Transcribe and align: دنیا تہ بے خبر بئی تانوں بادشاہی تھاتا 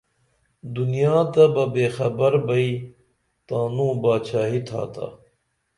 دنیا 0.75 1.15
تہ 1.33 1.43
بے 1.73 1.85
خبر 1.95 2.33
بئی 2.47 2.69
تانوں 3.47 3.93
بادشاہی 4.03 4.59
تھاتا 4.67 5.07